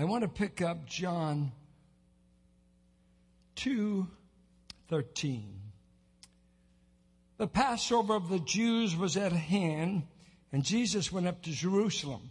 [0.00, 1.50] I want to pick up John
[3.56, 5.60] 2:13.
[7.36, 10.06] The Passover of the Jews was at hand,
[10.52, 12.30] and Jesus went up to Jerusalem.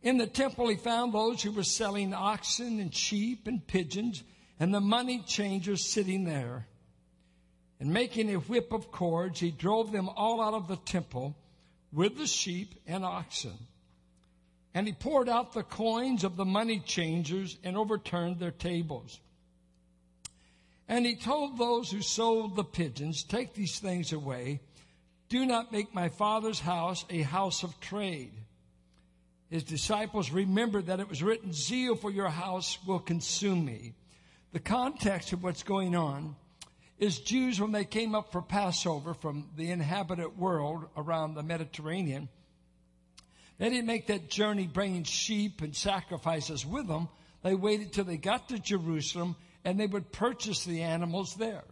[0.00, 4.22] In the temple, he found those who were selling oxen and sheep and pigeons,
[4.60, 6.68] and the money changers sitting there.
[7.80, 11.34] And making a whip of cords, he drove them all out of the temple
[11.92, 13.58] with the sheep and oxen.
[14.74, 19.20] And he poured out the coins of the money changers and overturned their tables.
[20.88, 24.60] And he told those who sold the pigeons, Take these things away.
[25.28, 28.32] Do not make my father's house a house of trade.
[29.50, 33.94] His disciples remembered that it was written, Zeal for your house will consume me.
[34.52, 36.36] The context of what's going on
[36.98, 42.28] is Jews, when they came up for Passover from the inhabited world around the Mediterranean,
[43.58, 47.08] they didn't make that journey bringing sheep and sacrifices with them.
[47.42, 51.64] They waited till they got to Jerusalem and they would purchase the animals there.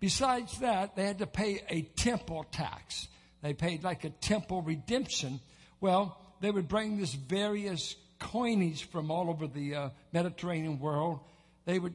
[0.00, 3.08] Besides that, they had to pay a temple tax.
[3.42, 5.40] They paid like a temple redemption.
[5.80, 11.20] Well, they would bring this various coinage from all over the uh, Mediterranean world.
[11.64, 11.94] They would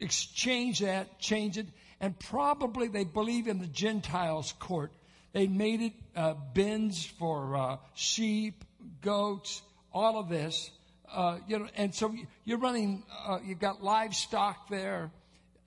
[0.00, 1.66] exchange that, change it,
[2.00, 4.92] and probably they believe in the Gentiles' court.
[5.34, 8.64] They made it uh, bins for uh, sheep,
[9.02, 10.70] goats, all of this.
[11.12, 15.10] Uh, you know, and so you're running, uh, you've got livestock there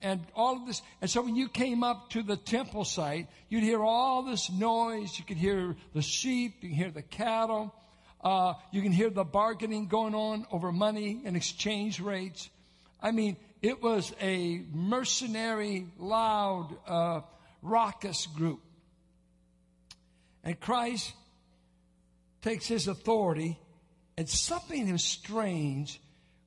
[0.00, 0.80] and all of this.
[1.02, 5.18] And so when you came up to the temple site, you'd hear all this noise.
[5.18, 7.74] You could hear the sheep, you can hear the cattle,
[8.22, 12.48] uh, you can hear the bargaining going on over money and exchange rates.
[13.02, 17.20] I mean, it was a mercenary, loud, uh,
[17.60, 18.60] raucous group.
[20.44, 21.12] And Christ
[22.42, 23.58] takes his authority
[24.16, 26.00] and something is strange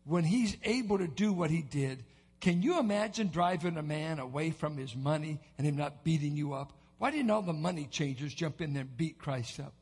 [0.04, 2.04] when he's able to do what he did.
[2.42, 6.54] Can you imagine driving a man away from his money and him not beating you
[6.54, 6.74] up?
[6.98, 9.74] Why didn't all the money changers jump in there and beat Christ up?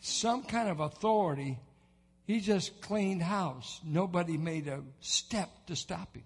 [0.00, 1.58] Some kind of authority.
[2.26, 3.80] He just cleaned house.
[3.84, 6.24] Nobody made a step to stop him.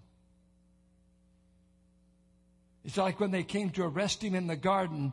[2.87, 5.11] It's like when they came to arrest him in the garden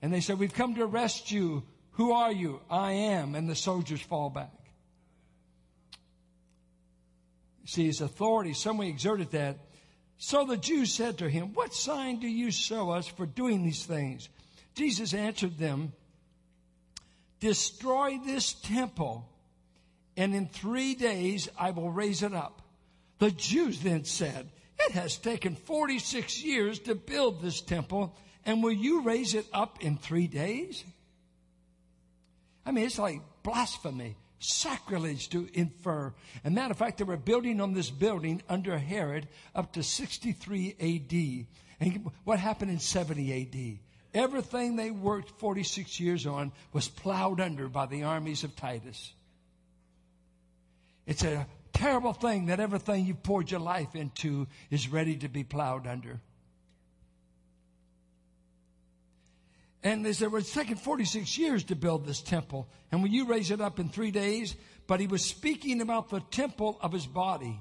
[0.00, 1.64] and they said, We've come to arrest you.
[1.92, 2.60] Who are you?
[2.70, 3.34] I am.
[3.34, 4.52] And the soldiers fall back.
[7.64, 9.58] See, his authority, someone exerted that.
[10.18, 13.84] So the Jews said to him, What sign do you show us for doing these
[13.84, 14.28] things?
[14.76, 15.92] Jesus answered them,
[17.40, 19.28] Destroy this temple,
[20.16, 22.62] and in three days I will raise it up.
[23.18, 24.48] The Jews then said,
[24.78, 28.14] It has taken 46 years to build this temple,
[28.44, 30.84] and will you raise it up in three days?
[32.64, 36.12] I mean, it's like blasphemy, sacrilege to infer.
[36.44, 40.76] And matter of fact, they were building on this building under Herod up to 63
[40.80, 41.46] AD.
[41.80, 43.78] And what happened in 70 AD?
[44.14, 49.12] Everything they worked 46 years on was plowed under by the armies of Titus.
[51.06, 55.44] It's a terrible thing that everything you've poured your life into is ready to be
[55.44, 56.20] plowed under.
[59.82, 62.68] And they said, well, it's taken 46 years to build this temple.
[62.90, 64.56] And when you raise it up in three days,
[64.88, 67.60] but he was speaking about the temple of his body.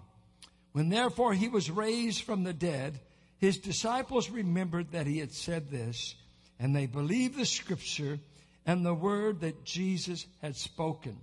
[0.71, 2.99] When therefore he was raised from the dead,
[3.37, 6.15] his disciples remembered that he had said this,
[6.59, 8.19] and they believed the scripture
[8.65, 11.19] and the word that Jesus had spoken.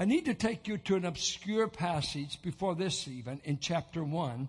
[0.00, 4.48] I need to take you to an obscure passage before this even in chapter one,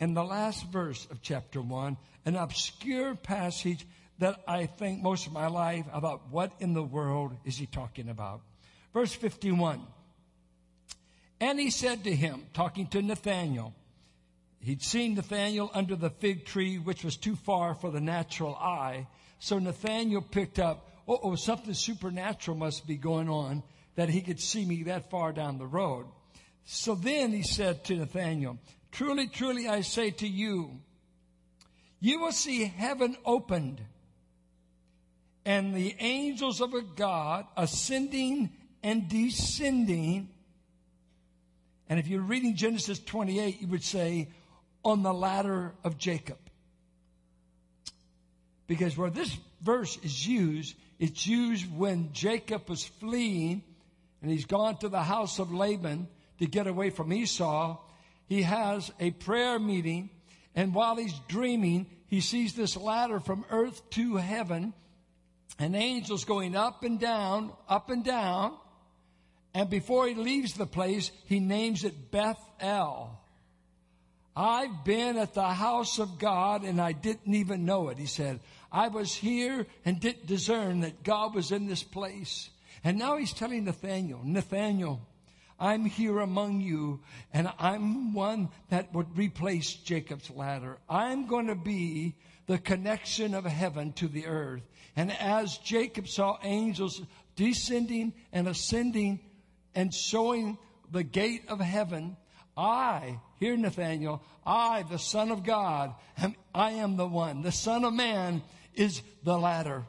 [0.00, 3.86] in the last verse of chapter one, an obscure passage
[4.20, 8.08] that I think most of my life about what in the world is he talking
[8.08, 8.40] about.
[8.94, 9.82] Verse 51.
[11.40, 13.74] And he said to him, talking to Nathanael,
[14.60, 19.08] he'd seen Nathanael under the fig tree, which was too far for the natural eye.
[19.40, 23.62] So Nathanael picked up, oh, something supernatural must be going on
[23.96, 26.06] that he could see me that far down the road.
[26.64, 28.58] So then he said to Nathanael,
[28.92, 30.80] truly, truly, I say to you,
[32.00, 33.80] you will see heaven opened
[35.44, 38.50] and the angels of a God ascending
[38.82, 40.28] and descending.
[41.88, 44.28] And if you're reading Genesis 28, you would say,
[44.84, 46.38] on the ladder of Jacob.
[48.66, 53.62] Because where this verse is used, it's used when Jacob was fleeing
[54.26, 56.08] and he's gone to the house of Laban
[56.40, 57.78] to get away from Esau.
[58.28, 60.10] He has a prayer meeting
[60.56, 64.74] and while he's dreaming, he sees this ladder from earth to heaven
[65.60, 68.56] and angels going up and down, up and down.
[69.54, 73.20] And before he leaves the place, he names it Bethel.
[74.34, 77.98] I've been at the house of God and I didn't even know it.
[77.98, 78.40] He said,
[78.72, 82.50] I was here and didn't discern that God was in this place.
[82.86, 85.00] And now he's telling Nathanael, Nathanael,
[85.58, 87.00] I'm here among you
[87.32, 90.78] and I'm one that would replace Jacob's ladder.
[90.88, 92.14] I'm going to be
[92.46, 94.62] the connection of heaven to the earth.
[94.94, 97.02] And as Jacob saw angels
[97.34, 99.18] descending and ascending
[99.74, 100.56] and showing
[100.92, 102.16] the gate of heaven,
[102.56, 107.42] I, here Nathanael, I, the Son of God, am, I am the one.
[107.42, 108.42] The Son of Man
[108.74, 109.84] is the ladder.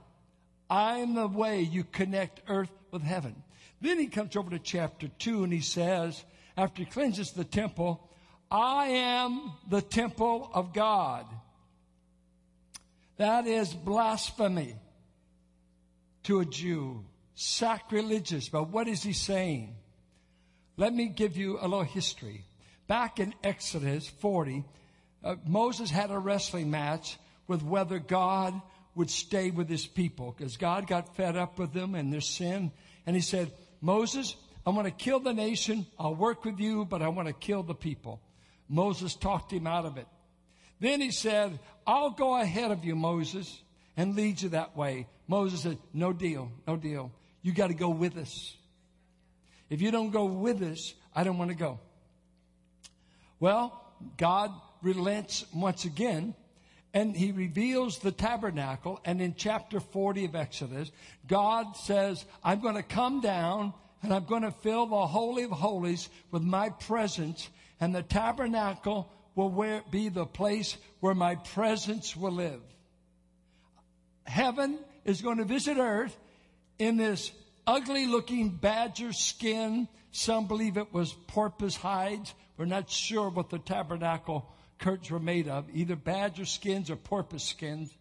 [0.68, 3.36] I am the way you connect earth with heaven.
[3.82, 6.24] Then he comes over to chapter 2 and he says,
[6.56, 8.10] after he cleanses the temple,
[8.50, 11.26] I am the temple of God.
[13.18, 14.76] That is blasphemy
[16.24, 17.04] to a Jew,
[17.36, 18.50] sacrilegious.
[18.50, 19.76] But what is he saying?
[20.78, 22.46] Let me give you a little history.
[22.88, 24.64] Back in Exodus 40,
[25.24, 27.18] uh, Moses had a wrestling match
[27.48, 28.60] with whether God
[28.98, 32.72] would stay with his people because God got fed up with them and their sin.
[33.06, 34.36] And he said, Moses,
[34.66, 35.86] I want to kill the nation.
[36.00, 38.20] I'll work with you, but I want to kill the people.
[38.68, 40.08] Moses talked him out of it.
[40.80, 43.62] Then he said, I'll go ahead of you, Moses,
[43.96, 45.08] and lead you that way.
[45.28, 47.12] Moses said, no deal, no deal.
[47.44, 48.56] You got to go with us.
[49.70, 51.80] If you don't go with us, I don't want to go.
[53.40, 53.80] Well,
[54.18, 54.52] God
[54.82, 56.34] relents once again
[56.98, 59.00] and he reveals the tabernacle.
[59.06, 60.92] And in chapter 40 of Exodus,
[61.28, 65.52] God says, I'm going to come down and I'm going to fill the Holy of
[65.52, 67.50] Holies with my presence
[67.80, 72.62] and the tabernacle will where, be the place where my presence will live.
[74.26, 76.18] Heaven is going to visit earth
[76.80, 77.32] in this
[77.68, 79.88] ugly looking badger skin.
[80.12, 82.34] Some believe it was porpoise hides.
[82.58, 87.44] We're not sure what the tabernacle curtains were made of, either badger skins or porpoise
[87.44, 87.92] skins.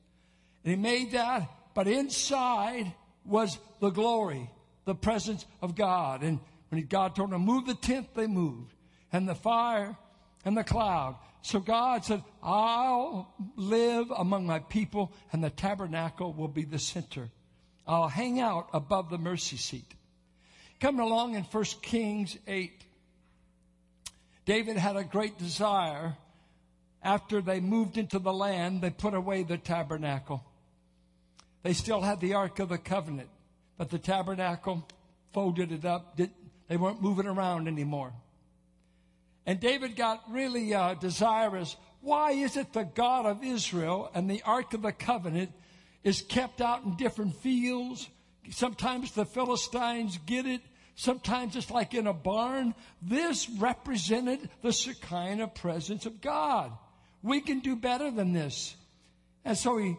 [0.65, 2.93] And he made that, but inside
[3.25, 4.51] was the glory,
[4.85, 6.23] the presence of God.
[6.23, 8.73] And when God told them to move the tent, they moved.
[9.13, 9.97] And the fire
[10.45, 11.17] and the cloud.
[11.43, 17.29] So God said, I'll live among my people and the tabernacle will be the center.
[17.87, 19.95] I'll hang out above the mercy seat.
[20.81, 22.73] Coming along in 1 Kings 8,
[24.45, 26.17] David had a great desire
[27.07, 30.45] after they moved into the land, they put away the tabernacle.
[31.63, 33.29] They still had the Ark of the Covenant,
[33.79, 34.87] but the tabernacle
[35.33, 36.19] folded it up.
[36.69, 38.13] They weren't moving around anymore.
[39.47, 41.77] And David got really uh, desirous.
[42.01, 45.53] Why is it the God of Israel and the Ark of the Covenant
[46.03, 48.09] is kept out in different fields?
[48.51, 50.61] Sometimes the Philistines get it.
[50.97, 52.75] Sometimes it's like in a barn.
[53.01, 56.73] This represented the Shekinah presence of God.
[57.23, 58.77] We can do better than this.
[59.45, 59.97] And so he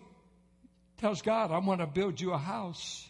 [0.98, 3.08] tells God, I want to build you a house.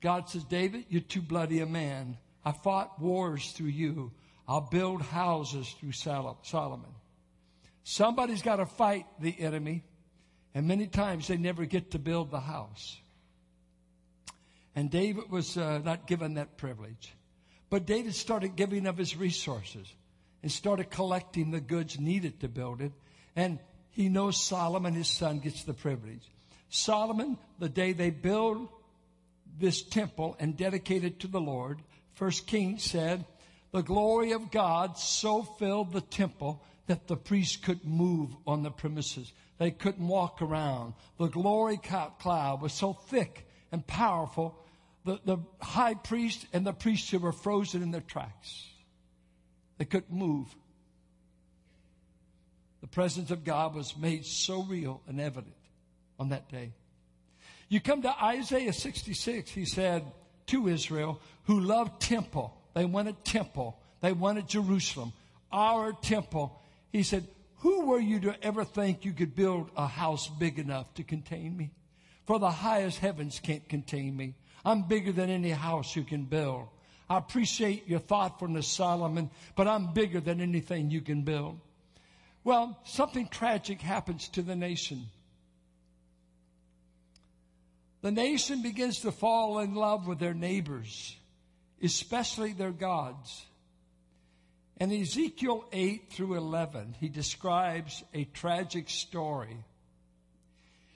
[0.00, 2.18] God says, David, you're too bloody a man.
[2.44, 4.12] I fought wars through you.
[4.46, 6.94] I'll build houses through Solomon.
[7.84, 9.84] Somebody's got to fight the enemy,
[10.54, 12.98] and many times they never get to build the house.
[14.76, 17.14] And David was uh, not given that privilege.
[17.70, 19.92] But David started giving of his resources
[20.44, 22.92] and started collecting the goods needed to build it.
[23.34, 23.58] And
[23.92, 26.20] he knows Solomon, his son, gets the privilege.
[26.68, 28.68] Solomon, the day they build
[29.58, 31.80] this temple and dedicate it to the Lord,
[32.12, 33.24] First King said,
[33.72, 38.70] the glory of God so filled the temple that the priests couldn't move on the
[38.70, 39.32] premises.
[39.56, 40.92] They couldn't walk around.
[41.18, 44.58] The glory cloud was so thick and powerful,
[45.06, 48.73] the, the high priest and the priesthood were frozen in their tracks.
[49.78, 50.54] They couldn't move.
[52.80, 55.54] The presence of God was made so real and evident
[56.18, 56.72] on that day.
[57.68, 60.04] You come to Isaiah 66, he said
[60.46, 62.56] to Israel, who loved temple.
[62.74, 63.78] They wanted temple.
[64.00, 65.12] They wanted Jerusalem,
[65.50, 66.60] our temple.
[66.92, 67.26] He said,
[67.64, 71.56] who were you to ever think you could build a house big enough to contain
[71.56, 71.70] me?
[72.26, 74.34] For the highest heavens can't contain me.
[74.66, 76.68] I'm bigger than any house you can build.
[77.08, 81.60] I appreciate your thoughtfulness, Solomon, but I'm bigger than anything you can build.
[82.44, 85.06] Well, something tragic happens to the nation.
[88.02, 91.16] The nation begins to fall in love with their neighbors,
[91.82, 93.46] especially their gods.
[94.78, 99.56] In Ezekiel 8 through 11, he describes a tragic story.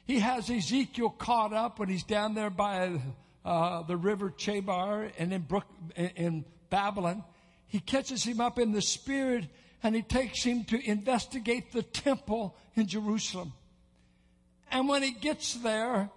[0.06, 3.00] He has Ezekiel caught up when he's down there by
[3.44, 5.66] uh, the river Chebar and in, Brook,
[5.96, 7.24] in Babylon.
[7.66, 9.46] He catches him up in the spirit
[9.82, 13.52] and he takes him to investigate the temple in Jerusalem.
[14.70, 16.10] And when he gets there,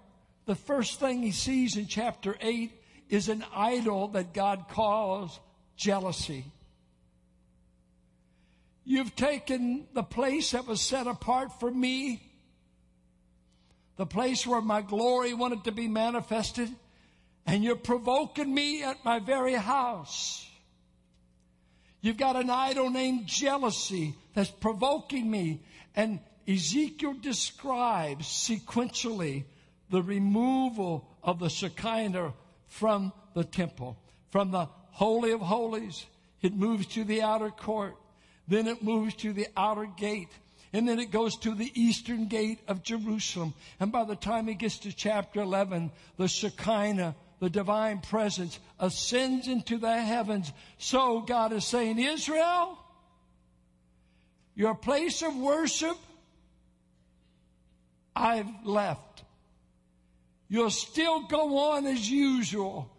[0.45, 2.71] the first thing he sees in chapter 8
[3.09, 5.39] is an idol that God calls
[5.75, 6.45] jealousy.
[8.83, 12.21] You've taken the place that was set apart for me,
[13.97, 16.69] the place where my glory wanted to be manifested,
[17.45, 20.47] and you're provoking me at my very house.
[22.01, 25.61] You've got an idol named jealousy that's provoking me.
[25.95, 29.43] And Ezekiel describes sequentially
[29.89, 32.33] the removal of the Shekinah
[32.67, 33.97] from the temple,
[34.31, 36.05] from the Holy of Holies.
[36.41, 37.95] It moves to the outer court.
[38.47, 40.31] Then it moves to the outer gate.
[40.73, 43.53] And then it goes to the eastern gate of Jerusalem.
[43.79, 49.47] And by the time it gets to chapter 11, the Shekinah, the divine presence, ascends
[49.47, 50.53] into the heavens.
[50.77, 52.77] So God is saying, Israel,
[54.53, 55.97] your place of worship,
[58.15, 59.23] I've left.
[60.49, 62.91] You'll still go on as usual,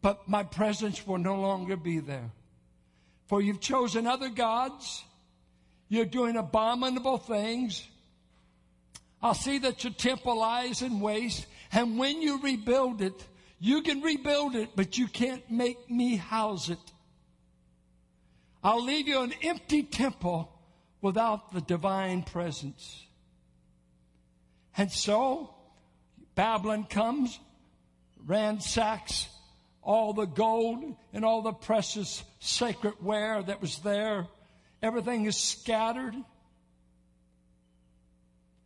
[0.00, 2.30] but my presence will no longer be there.
[3.26, 5.04] For you've chosen other gods.
[5.90, 7.86] You're doing abominable things.
[9.20, 11.44] I'll see that your temple lies in waste.
[11.70, 13.26] And when you rebuild it,
[13.60, 16.78] you can rebuild it, but you can't make me house it.
[18.64, 20.50] I'll leave you an empty temple
[21.00, 23.06] without the divine presence.
[24.76, 25.54] And so,
[26.34, 27.38] Babylon comes,
[28.26, 29.28] ransacks
[29.82, 34.26] all the gold and all the precious sacred ware that was there.
[34.82, 36.14] Everything is scattered.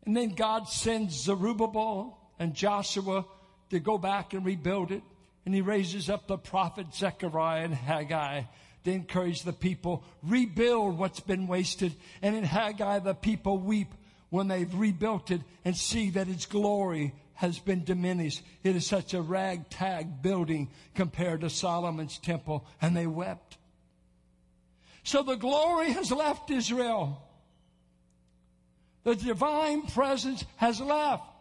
[0.04, 3.24] And then God sends Zerubbabel and Joshua
[3.70, 5.02] to go back and rebuild it.
[5.46, 8.42] And he raises up the prophet Zechariah and Haggai
[8.84, 11.94] to encourage the people, rebuild what's been wasted.
[12.22, 13.94] And in Haggai, the people weep
[14.30, 18.42] when they've rebuilt it and see that its glory has been diminished.
[18.62, 23.58] It is such a ragtag building compared to Solomon's temple, and they wept.
[25.02, 27.22] So the glory has left Israel.
[29.02, 31.33] The divine presence has left.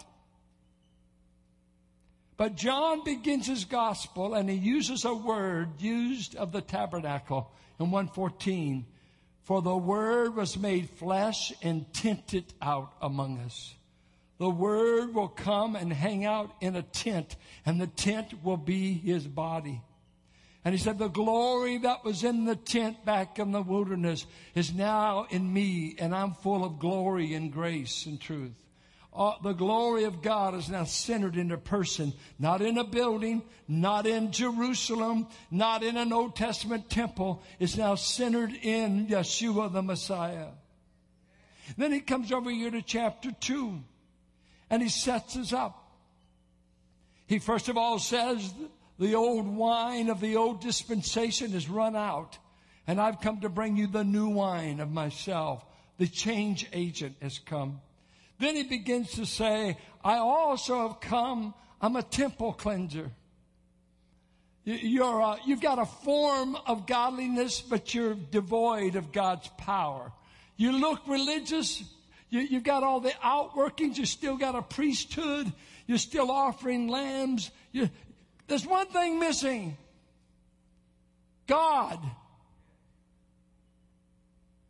[2.35, 7.91] But John begins his gospel and he uses a word used of the tabernacle in
[7.91, 8.85] 114.
[9.43, 13.75] For the word was made flesh and tented out among us.
[14.39, 17.35] The word will come and hang out in a tent
[17.65, 19.81] and the tent will be his body.
[20.65, 24.25] And he said, the glory that was in the tent back in the wilderness
[24.55, 28.62] is now in me and I'm full of glory and grace and truth.
[29.15, 33.43] Uh, the glory of God is now centered in a person, not in a building,
[33.67, 37.43] not in Jerusalem, not in an Old Testament temple.
[37.59, 40.47] It's now centered in Yeshua the Messiah.
[41.77, 43.79] Then he comes over here to chapter 2
[44.69, 45.79] and he sets us up.
[47.27, 48.51] He first of all says,
[48.99, 52.37] the old wine of the old dispensation is run out,
[52.85, 55.65] and I've come to bring you the new wine of myself.
[55.97, 57.81] The change agent has come.
[58.39, 63.11] Then he begins to say, I also have come, I'm a temple cleanser.
[64.65, 70.11] You're a, you've got a form of godliness, but you're devoid of God's power.
[70.55, 71.83] You look religious,
[72.29, 75.51] you, have got all the outworkings, you still got a priesthood,
[75.85, 77.51] you're still offering lambs.
[77.71, 77.89] You,
[78.47, 79.77] there's one thing missing
[81.47, 81.99] God.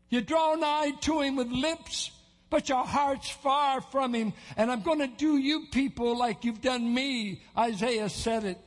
[0.10, 2.12] You draw nigh to Him with lips,
[2.54, 4.32] but your heart's far from Him.
[4.56, 7.42] And I'm going to do you people like you've done me.
[7.58, 8.60] Isaiah said it.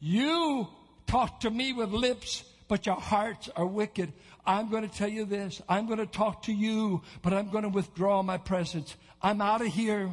[0.00, 0.66] You
[1.06, 4.10] talk to me with lips, but your hearts are wicked.
[4.46, 5.60] I'm going to tell you this.
[5.68, 8.96] I'm going to talk to you, but I'm going to withdraw my presence.
[9.20, 10.10] I'm out of here.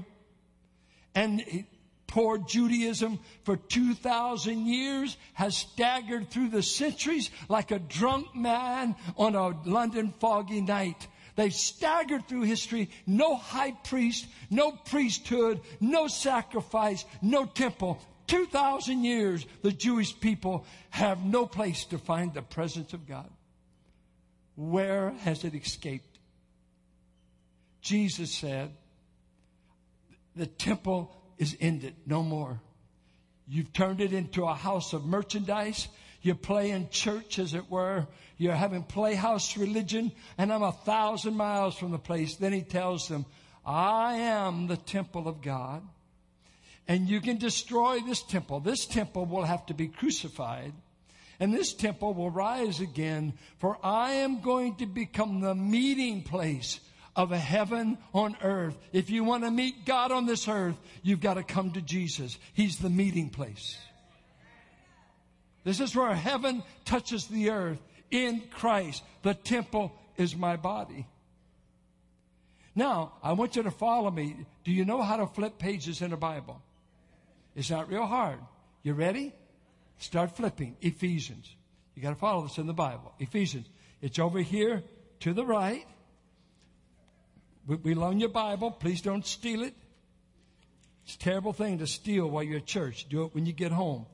[1.16, 1.64] And
[2.08, 9.36] poor Judaism for 2,000 years has staggered through the centuries like a drunk man on
[9.36, 11.08] a London foggy night.
[11.36, 12.90] They've staggered through history.
[13.06, 18.00] No high priest, no priesthood, no sacrifice, no temple.
[18.28, 23.30] 2,000 years, the Jewish people have no place to find the presence of God.
[24.56, 26.20] Where has it escaped?
[27.82, 28.72] Jesus said,
[30.36, 31.96] the temple is ended.
[32.06, 32.60] No more.
[33.48, 35.88] You've turned it into a house of merchandise.
[36.26, 38.08] You're playing church, as it were.
[38.40, 42.38] You're having playhouse religion, and I'm a thousand miles from the place.
[42.38, 43.28] Then he tells them,
[43.64, 45.84] I am the temple of God.
[46.88, 48.60] And you can destroy this temple.
[48.60, 50.74] This temple will have to be crucified.
[51.40, 56.80] And this temple will rise again, for I am going to become the meeting place
[57.16, 58.76] of a heaven on earth.
[58.92, 62.36] If you want to meet God on this earth, you've got to come to Jesus.
[62.56, 63.78] He's the meeting place.
[65.66, 67.80] This is where heaven touches the earth
[68.12, 69.04] in Christ.
[69.24, 71.08] The temple is my body.
[72.76, 74.36] Now, I want you to follow me.
[74.64, 76.62] Do you know how to flip pages in a Bible?
[77.56, 78.38] It's not real hard.
[78.84, 79.34] You ready?
[79.98, 80.78] Start flipping.
[80.82, 81.50] Ephesians.
[81.96, 83.14] You got to follow this in the Bible.
[83.20, 83.66] Ephesians.
[84.02, 84.84] It's over here
[85.22, 85.86] to the right.
[87.66, 88.70] We, we loan your Bible.
[88.70, 89.74] Please don't steal it.
[91.06, 93.08] It's a terrible thing to steal while you're at church.
[93.10, 94.06] Do it when you get home.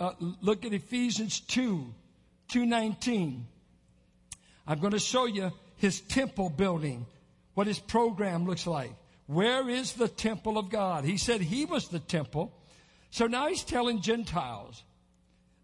[0.00, 1.92] Uh, look at Ephesians 2,
[2.48, 3.46] 219.
[4.66, 7.06] I'm going to show you his temple building,
[7.54, 8.92] what his program looks like.
[9.26, 11.04] Where is the temple of God?
[11.04, 12.52] He said he was the temple.
[13.10, 14.82] So now he's telling Gentiles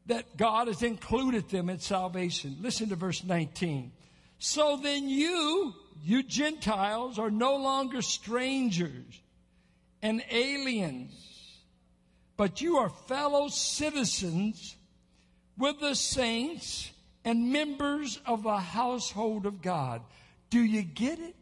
[0.07, 2.59] that God has included them in salvation.
[2.61, 3.93] Listen to verse 19.
[4.39, 9.23] So then you, you Gentiles, are no longer strangers
[10.03, 11.15] and aliens,
[12.37, 14.77] but you are fellow citizens
[15.57, 16.91] with the saints
[17.25, 20.03] and members of the household of God.
[20.51, 21.35] Do you get it?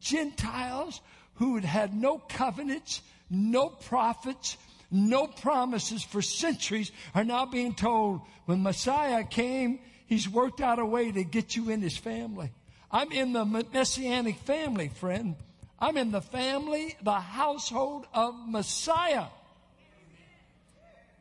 [0.00, 1.00] Gentiles
[1.34, 4.56] who had had no covenants, no prophets,
[4.90, 10.86] no promises for centuries are now being told when Messiah came, he's worked out a
[10.86, 12.50] way to get you in his family.
[12.90, 15.36] I'm in the messianic family, friend.
[15.78, 19.26] I'm in the family, the household of Messiah.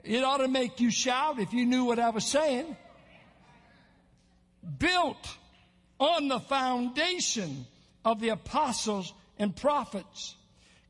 [0.07, 2.77] It ought to make you shout if you knew what I was saying.
[4.79, 5.37] Built
[5.99, 7.65] on the foundation
[8.05, 10.35] of the apostles and prophets.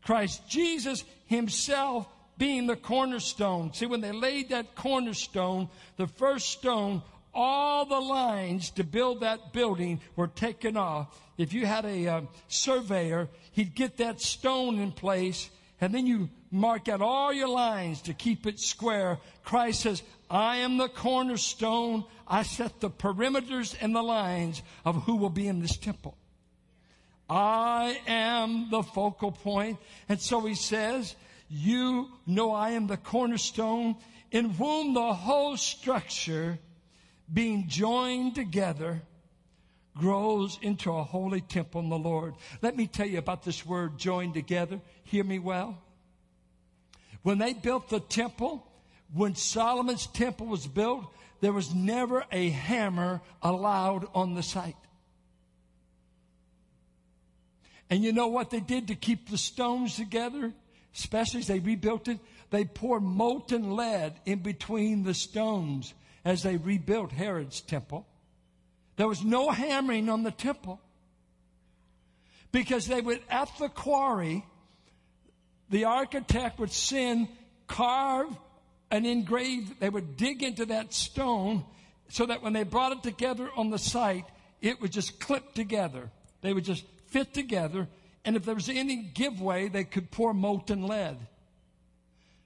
[0.04, 2.08] Christ Jesus himself
[2.38, 3.74] being the cornerstone.
[3.74, 7.02] See, when they laid that cornerstone, the first stone,
[7.34, 11.20] all the lines to build that building were taken off.
[11.38, 16.30] If you had a uh, surveyor, he'd get that stone in place and then you
[16.52, 19.20] mark out all your lines to keep it square.
[19.44, 22.06] Christ says, I am the cornerstone.
[22.28, 26.18] I set the perimeters and the lines of who will be in this temple.
[27.30, 29.80] I am the focal point.
[30.08, 31.16] And so he says,
[31.50, 33.96] you know I am the cornerstone
[34.32, 36.60] in whom the whole structure
[37.32, 39.02] being joined together
[39.96, 42.36] grows into a holy temple in the Lord.
[42.62, 44.80] Let me tell you about this word joined together.
[45.04, 45.82] Hear me well.
[47.28, 48.66] When they built the temple,
[49.14, 54.78] when Solomon's temple was built, there was never a hammer allowed on the site.
[57.90, 60.54] And you know what they did to keep the stones together?
[60.96, 66.56] especially as they rebuilt it, they poured molten lead in between the stones as they
[66.56, 68.08] rebuilt Herod's temple.
[68.96, 70.80] There was no hammering on the temple
[72.54, 74.46] because they would, at the quarry,
[75.70, 77.28] the architect would send,
[77.68, 78.36] carve,
[78.90, 81.66] and engrave, they would dig into that stone
[82.10, 84.26] so that when they brought it together on the site,
[84.62, 86.10] it would just clip together.
[86.42, 87.88] They would just fit together
[88.28, 91.16] and if there was any giveaway, they could pour molten lead.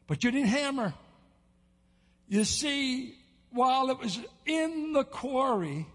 [0.05, 0.93] But you didn't hammer.
[2.29, 3.15] You see,
[3.49, 5.87] while it was in the quarry,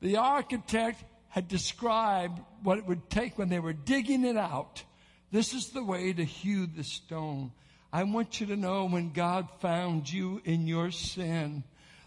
[0.00, 4.84] the architect had described what it would take when they were digging it out.
[5.32, 7.52] This is the way to hew the stone.
[7.90, 11.64] I want you to know when God found you in your sin,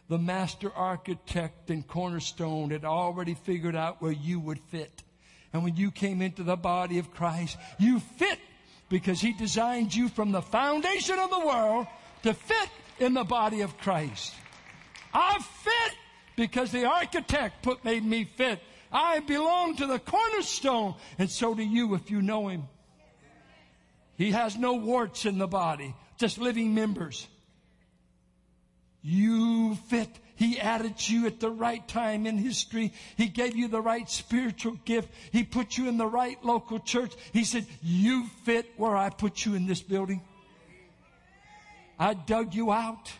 [0.07, 5.03] the master architect and cornerstone had already figured out where you would fit.
[5.51, 8.37] And when you came into the body of Christ, you fit
[8.89, 11.87] because He designed you from the foundation of the world
[12.23, 14.35] to fit in the body of Christ.
[15.11, 15.97] I fit
[16.35, 18.59] because the architect put made me fit.
[18.91, 22.67] I belong to the cornerstone, and so do you if you know Him.
[24.17, 27.27] He has no warts in the body, just living members.
[29.01, 32.91] You fit he added you at the right time in history.
[33.15, 35.09] He gave you the right spiritual gift.
[35.31, 37.13] He put you in the right local church.
[37.31, 40.21] He said, you fit where I put you in this building.
[41.97, 43.11] I dug you out.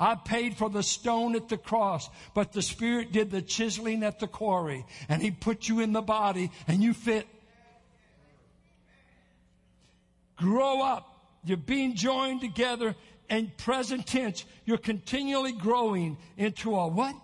[0.00, 4.20] I paid for the stone at the cross, but the Spirit did the chiseling at
[4.20, 7.26] the quarry and He put you in the body and you fit.
[10.38, 11.04] Grow up.
[11.44, 12.94] You're being joined together
[13.30, 17.14] and present tense, you're continually growing into a what?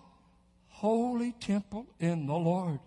[0.69, 2.79] Holy temple in the Lord.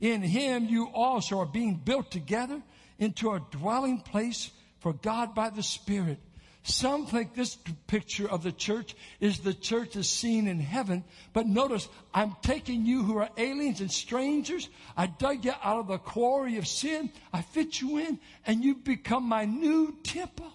[0.00, 2.62] In him you also are being built together
[2.98, 6.18] into a dwelling place for God by the Spirit.
[6.64, 7.56] Some think this
[7.88, 11.02] picture of the church is the church is seen in heaven.
[11.32, 14.68] But notice, I'm taking you who are aliens and strangers.
[14.96, 17.10] I dug you out of the quarry of sin.
[17.32, 20.52] I fit you in and you become my new temple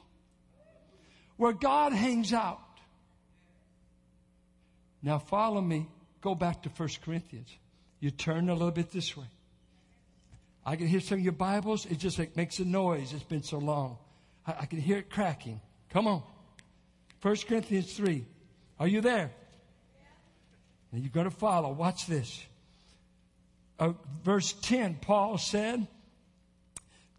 [1.36, 2.62] where God hangs out.
[5.02, 5.88] Now follow me.
[6.22, 7.50] Go back to 1 Corinthians.
[8.00, 9.26] You turn a little bit this way.
[10.66, 11.86] I can hear some of your Bibles.
[11.86, 13.14] It just like makes a noise.
[13.14, 13.98] It's been so long.
[14.46, 15.60] I, I can hear it cracking.
[15.92, 16.24] Come on.
[17.22, 18.26] 1 Corinthians 3.
[18.80, 19.32] Are you there?
[20.92, 21.72] And you're going to follow.
[21.72, 22.44] Watch this.
[23.80, 25.88] Uh, verse 10, Paul said,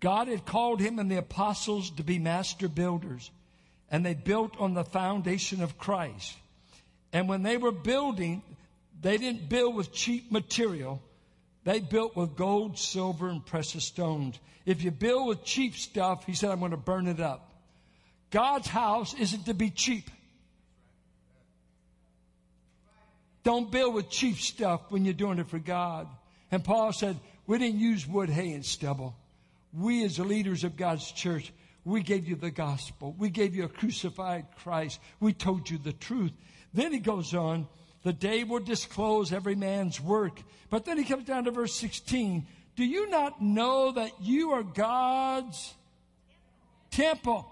[0.01, 3.31] God had called him and the apostles to be master builders,
[3.91, 6.37] and they built on the foundation of Christ.
[7.13, 8.43] And when they were building,
[9.01, 11.03] they didn't build with cheap material.
[11.65, 14.39] They built with gold, silver, and precious stones.
[14.67, 17.48] If you build with cheap stuff, he said, I'm going to burn it up.
[18.31, 20.11] God's house isn't to be cheap.
[23.43, 26.07] Don't build with cheap stuff when you're doing it for God.
[26.51, 29.17] And Paul said, we didn't use wood, hay, and stubble.
[29.73, 31.53] We as the leaders of God's church,
[31.85, 33.15] we gave you the gospel.
[33.19, 35.01] We gave you a crucified Christ.
[35.21, 36.33] We told you the truth.
[36.75, 37.67] Then he goes on,
[38.03, 40.43] the day will disclose every man's work.
[40.69, 42.47] But then he comes down to verse 16.
[42.77, 45.75] Do you not know that you are God's
[46.91, 47.51] temple?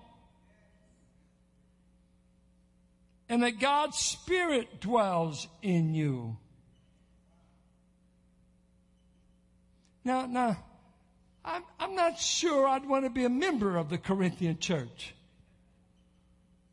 [3.29, 6.37] And that God's Spirit dwells in you.
[10.05, 10.57] Now, now,
[11.45, 15.15] I'm, I'm not sure I'd want to be a member of the Corinthian church.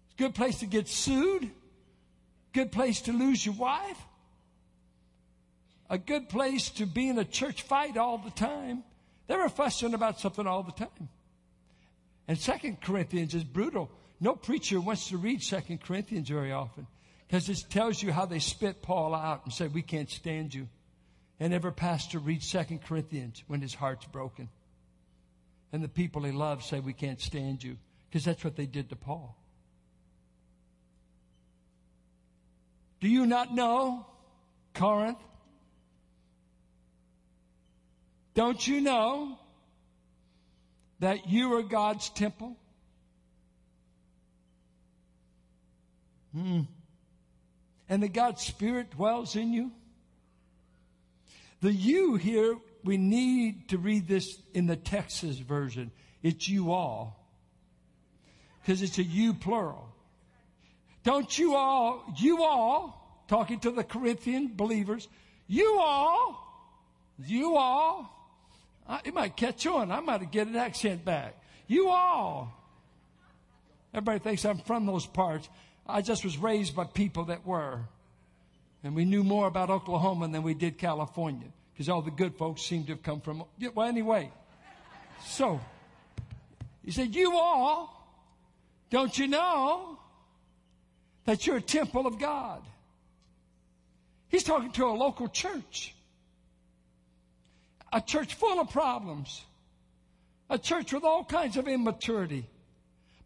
[0.06, 1.50] It's a good place to get sued.
[2.54, 3.98] Good place to lose your wife.
[5.89, 8.84] A good place to be in a church fight all the time.
[9.28, 11.10] They were fussing about something all the time.
[12.28, 13.89] And Second Corinthians is brutal.
[14.23, 16.88] No preacher wants to read Second Corinthians very often
[17.27, 20.69] because it tells you how they spit Paul out and said, we can't stand you.
[21.41, 24.47] And every pastor reads Second Corinthians when his heart's broken.
[25.73, 27.75] And the people he loves say, we can't stand you
[28.09, 29.36] because that's what they did to Paul.
[33.01, 34.05] Do you not know,
[34.73, 35.17] Corinth?
[38.36, 39.38] Don't you know
[41.01, 42.55] that you are God's temple?
[46.36, 46.62] Hmm.
[47.89, 49.72] And that God's Spirit dwells in you?
[51.62, 55.91] The you here, we need to read this in the Texas version.
[56.22, 57.19] It's you all.
[58.62, 59.89] Because it's a you plural.
[61.04, 65.08] Don't you all, you all, talking to the Corinthian believers,
[65.48, 66.39] you all,
[67.19, 68.10] you all,
[68.88, 69.91] uh, it might catch on.
[69.91, 71.41] I might get an accent back.
[71.67, 72.54] You all.
[73.93, 75.48] Everybody thinks I'm from those parts.
[75.86, 77.82] I just was raised by people that were.
[78.84, 82.62] And we knew more about Oklahoma than we did California because all the good folks
[82.62, 83.43] seemed to have come from.
[83.74, 84.32] Well, anyway.
[85.26, 85.60] So,
[86.84, 88.08] he said, You all,
[88.89, 89.98] don't you know
[91.26, 92.62] that you're a temple of God.
[94.28, 95.93] He's talking to a local church,
[97.91, 99.43] a church full of problems,
[100.50, 102.46] a church with all kinds of immaturity,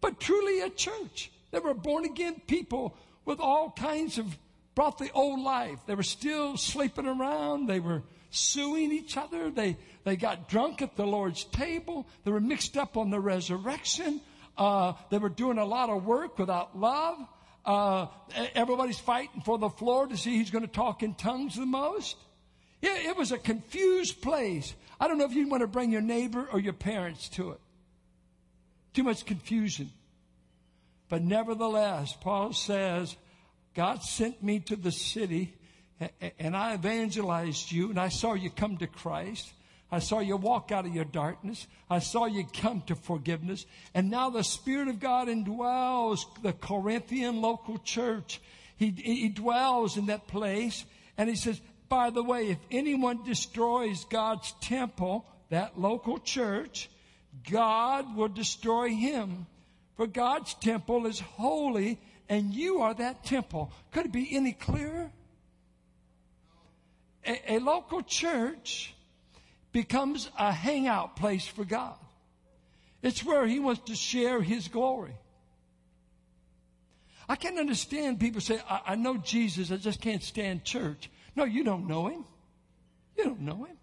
[0.01, 1.31] but truly a church.
[1.51, 4.37] There were born again people with all kinds of
[4.75, 5.79] brought the old life.
[5.87, 7.67] They were still sleeping around.
[7.67, 9.49] They were suing each other.
[9.49, 12.07] They, they got drunk at the Lord's table.
[12.23, 14.21] They were mixed up on the resurrection.
[14.57, 17.17] Uh, they were doing a lot of work without love.
[17.65, 18.07] Uh,
[18.55, 22.15] everybody's fighting for the floor to see who's going to talk in tongues the most.
[22.81, 24.73] It, it was a confused place.
[24.99, 27.59] I don't know if you want to bring your neighbor or your parents to it.
[28.93, 29.91] Too much confusion.
[31.09, 33.15] But nevertheless, Paul says,
[33.73, 35.53] God sent me to the city
[36.39, 39.53] and I evangelized you and I saw you come to Christ.
[39.91, 41.65] I saw you walk out of your darkness.
[41.89, 43.65] I saw you come to forgiveness.
[43.93, 48.41] And now the Spirit of God indwells the Corinthian local church.
[48.75, 50.83] He, he dwells in that place.
[51.17, 56.89] And he says, by the way, if anyone destroys God's temple, that local church,
[57.49, 59.47] God will destroy him.
[59.97, 63.71] For God's temple is holy and you are that temple.
[63.91, 65.11] Could it be any clearer?
[67.25, 68.93] A, a local church
[69.71, 71.95] becomes a hangout place for God.
[73.01, 75.15] It's where He wants to share His glory.
[77.29, 81.09] I can't understand people say, I, I know Jesus, I just can't stand church.
[81.35, 82.23] No, you don't know Him.
[83.17, 83.77] You don't know Him.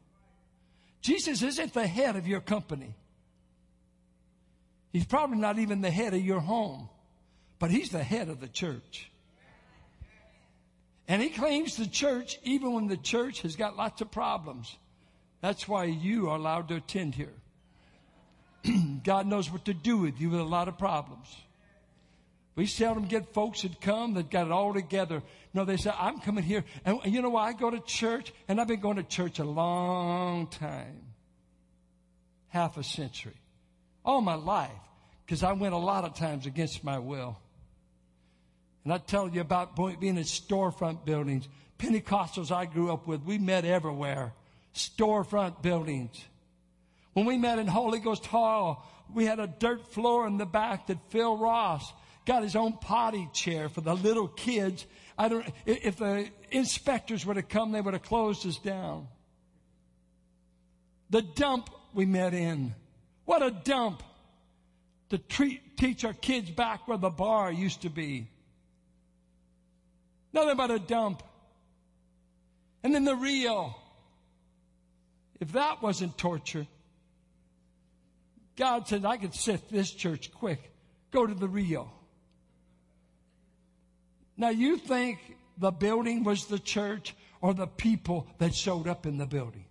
[1.00, 2.94] Jesus isn't the head of your company.
[4.94, 6.88] He's probably not even the head of your home,
[7.58, 9.10] but he's the head of the church.
[11.08, 14.76] And he claims the church even when the church has got lots of problems.
[15.40, 17.34] That's why you are allowed to attend here.
[19.02, 21.26] God knows what to do with you with a lot of problems.
[22.54, 25.24] We seldom get folks that come that got it all together.
[25.52, 26.64] No, they say, I'm coming here.
[26.84, 27.48] And you know why?
[27.48, 31.02] I go to church, and I've been going to church a long time.
[32.46, 33.34] Half a century.
[34.04, 34.70] All my life.
[35.24, 37.38] Because I went a lot of times against my will.
[38.84, 41.48] And I tell you about being in storefront buildings.
[41.78, 44.32] Pentecostals I grew up with, we met everywhere.
[44.74, 46.22] Storefront buildings.
[47.14, 50.88] When we met in Holy Ghost Hall, we had a dirt floor in the back
[50.88, 51.92] that Phil Ross
[52.26, 54.84] got his own potty chair for the little kids.
[55.16, 59.08] I don't, if the inspectors were to come, they would have closed us down.
[61.10, 62.74] The dump we met in.
[63.24, 64.02] What a dump
[65.10, 68.28] to treat, teach our kids back where the bar used to be.
[70.32, 71.22] Nothing but a dump.
[72.82, 73.78] And then the real.
[75.40, 76.66] If that wasn't torture,
[78.56, 80.72] God said, I could set this church quick.
[81.10, 81.92] Go to the real.
[84.36, 85.18] Now you think
[85.58, 89.66] the building was the church or the people that showed up in the building?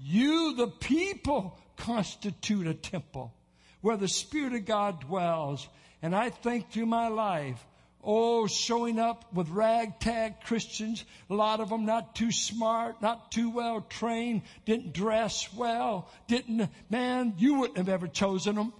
[0.00, 3.34] You, the people, constitute a temple
[3.80, 5.68] where the Spirit of God dwells.
[6.02, 7.64] And I think through my life,
[8.02, 13.50] Oh, showing up with ragtag Christians, a lot of them not too smart, not too
[13.50, 18.72] well trained, didn't dress well, didn't, man, you wouldn't have ever chosen them.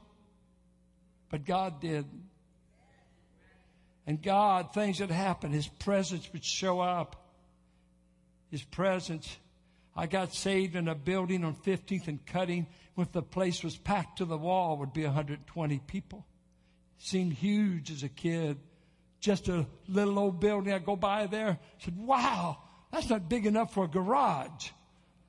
[1.29, 2.07] But God did.
[4.07, 7.17] And God, things that happen, His presence would show up.
[8.51, 9.37] His presence.
[9.97, 12.67] I got saved in a building on 15th and Cutting.
[12.95, 16.27] When the place was packed to the wall, would be 120 people.
[16.99, 18.59] Seemed huge as a kid
[19.21, 20.73] just a little old building.
[20.73, 21.59] I go by there.
[21.79, 22.59] Said, wow,
[22.91, 24.71] that's not big enough for a garage,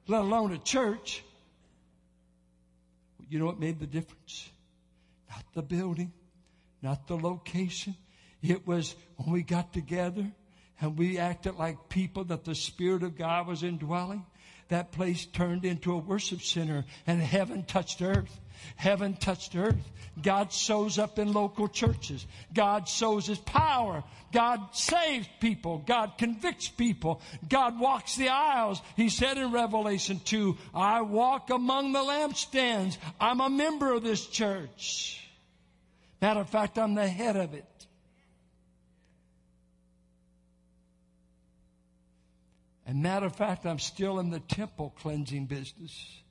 [0.07, 1.23] let alone a church.
[3.29, 4.49] You know what made the difference?
[5.29, 6.11] Not the building,
[6.81, 7.95] not the location.
[8.41, 10.25] It was when we got together
[10.81, 14.25] and we acted like people that the Spirit of God was indwelling.
[14.71, 18.39] That place turned into a worship center and heaven touched earth.
[18.77, 19.91] Heaven touched earth.
[20.21, 22.25] God shows up in local churches.
[22.53, 24.01] God shows His power.
[24.31, 25.79] God saves people.
[25.85, 27.19] God convicts people.
[27.49, 28.81] God walks the aisles.
[28.95, 32.97] He said in Revelation 2, I walk among the lampstands.
[33.19, 35.21] I'm a member of this church.
[36.21, 37.65] Matter of fact, I'm the head of it.
[42.91, 46.21] And matter of fact, I'm still in the temple cleansing business.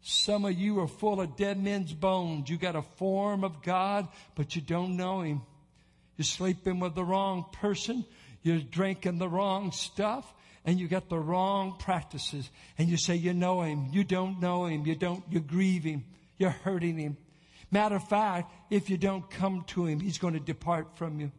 [0.00, 2.50] Some of you are full of dead men's bones.
[2.50, 5.42] You got a form of God, but you don't know Him.
[6.16, 8.04] You're sleeping with the wrong person.
[8.42, 10.34] You're drinking the wrong stuff
[10.64, 13.90] and you got the wrong practices and you say you know him.
[13.92, 14.84] You don't know him.
[14.84, 16.04] You don't, you grieve him.
[16.38, 17.16] You're hurting him.
[17.70, 21.30] Matter of fact, if you don't come to him, he's going to depart from you.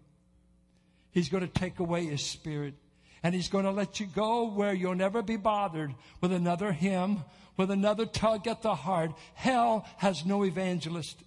[1.12, 2.76] He's going to take away his spirit
[3.24, 7.24] and he's going to let you go where you'll never be bothered with another hymn
[7.60, 9.12] with another tug at the heart.
[9.34, 11.22] Hell has no evangelist.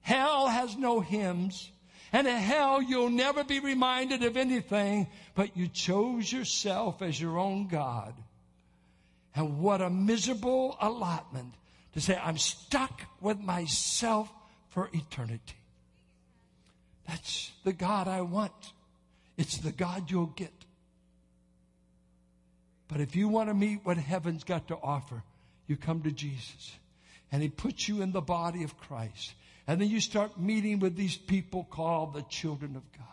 [0.00, 1.70] Hell has no hymns.
[2.10, 7.38] And in hell, you'll never be reminded of anything, but you chose yourself as your
[7.38, 8.14] own God.
[9.36, 11.52] And what a miserable allotment
[11.92, 14.32] to say, I'm stuck with myself
[14.70, 15.58] for eternity.
[17.06, 18.72] That's the God I want.
[19.36, 20.59] It's the God you'll get.
[22.90, 25.22] But if you want to meet what heaven's got to offer,
[25.68, 26.72] you come to Jesus.
[27.30, 29.32] And He puts you in the body of Christ.
[29.68, 33.06] And then you start meeting with these people called the children of God.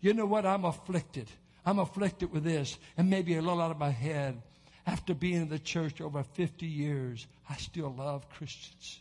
[0.00, 0.46] You know what?
[0.46, 1.28] I'm afflicted.
[1.64, 2.78] I'm afflicted with this.
[2.96, 4.40] And maybe a little out of my head.
[4.86, 9.00] After being in the church over 50 years, I still love Christians.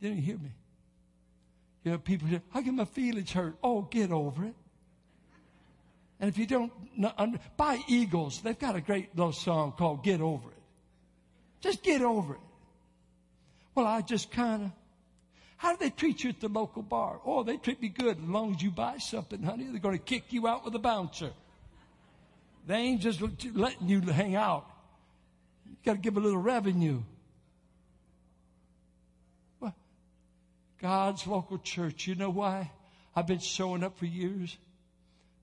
[0.00, 0.52] Didn't you hear me?
[1.86, 3.54] You know, people say, I get my feelings hurt.
[3.62, 4.54] Oh, get over it.
[6.18, 6.72] And if you don't,
[7.56, 8.40] buy Eagles.
[8.40, 10.62] They've got a great little song called Get Over It.
[11.60, 12.40] Just get over it.
[13.76, 14.72] Well, I just kind of,
[15.58, 17.20] how do they treat you at the local bar?
[17.24, 19.68] Oh, they treat me good as long as you buy something, honey.
[19.70, 21.30] They're going to kick you out with a bouncer.
[22.66, 23.22] They ain't just
[23.54, 24.66] letting you hang out.
[25.64, 27.02] You got to give a little revenue.
[30.80, 32.06] God's local church.
[32.06, 32.70] You know why?
[33.14, 34.56] I've been showing up for years.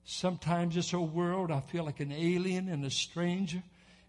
[0.04, 3.62] Sometimes this old world, I feel like an alien and a stranger.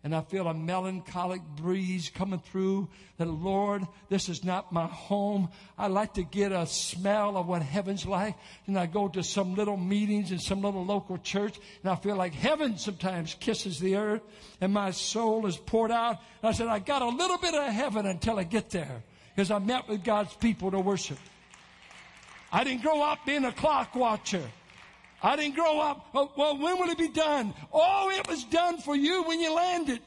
[0.04, 5.50] And I feel a melancholic breeze coming through that, Lord, this is not my home.
[5.80, 8.36] I like to get a smell of what heaven's like.
[8.68, 12.16] And I go to some little meetings in some little local church and I feel
[12.16, 14.22] like heaven sometimes kisses the earth
[14.62, 16.20] and my soul is poured out.
[16.44, 19.02] And I said, I got a little bit of heaven until I get there
[19.36, 21.18] because I met with God's people to worship.
[22.52, 24.44] I didn't grow up being a clock watcher.
[25.22, 26.08] I didn't grow up.
[26.14, 27.54] Oh, well, when will it be done?
[27.74, 30.00] Oh, it was done for you when you landed.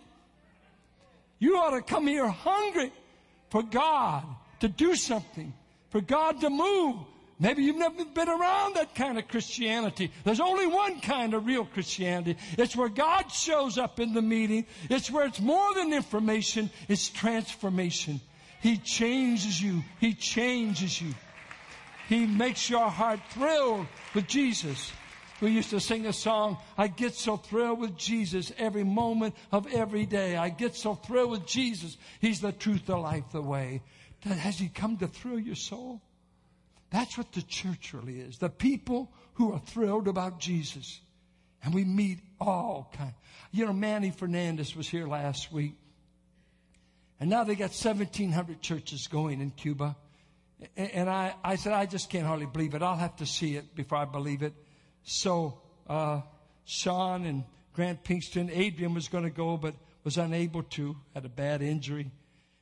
[1.38, 2.92] You ought to come here hungry
[3.50, 4.24] for God
[4.60, 5.52] to do something,
[5.90, 6.96] for God to move.
[7.40, 10.10] Maybe you've never been around that kind of Christianity.
[10.24, 12.36] There's only one kind of real Christianity.
[12.56, 14.66] It's where God shows up in the meeting.
[14.90, 16.70] It's where it's more than information.
[16.88, 18.20] It's transformation.
[18.60, 19.82] He changes you.
[20.00, 21.14] He changes you.
[22.08, 24.92] He makes your heart thrill with Jesus.
[25.40, 29.72] We used to sing a song, I get so thrilled with Jesus every moment of
[29.72, 30.36] every day.
[30.36, 31.96] I get so thrilled with Jesus.
[32.20, 33.82] He's the truth, the life, the way.
[34.24, 36.00] Has He come to thrill your soul?
[36.90, 38.38] That's what the church really is.
[38.38, 41.00] The people who are thrilled about Jesus.
[41.62, 43.14] And we meet all kinds.
[43.52, 45.74] You know, Manny Fernandez was here last week.
[47.20, 49.96] And now they got 1,700 churches going in Cuba.
[50.76, 52.82] And I, I said, I just can't hardly believe it.
[52.82, 54.54] I'll have to see it before I believe it.
[55.02, 56.22] So uh,
[56.64, 61.28] Sean and Grant Pinkston, Adrian was going to go, but was unable to, had a
[61.28, 62.10] bad injury.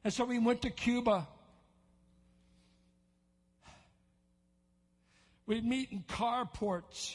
[0.05, 1.27] And so we went to Cuba.
[5.47, 7.14] We'd meet in carports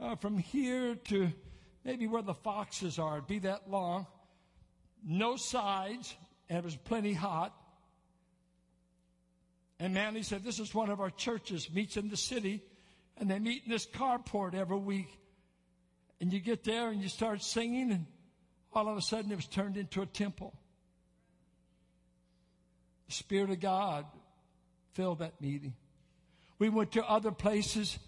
[0.00, 1.30] uh, from here to
[1.84, 3.16] maybe where the foxes are.
[3.16, 4.06] It'd be that long.
[5.06, 6.14] No sides,
[6.48, 7.54] and it was plenty hot.
[9.80, 12.62] And Manny said, This is one of our churches, meets in the city.
[13.16, 15.08] And they meet in this carport every week.
[16.20, 18.06] And you get there and you start singing, and
[18.72, 20.54] all of a sudden it was turned into a temple.
[23.08, 24.06] The Spirit of God
[24.94, 25.74] filled that meeting.
[26.58, 27.98] We went to other places.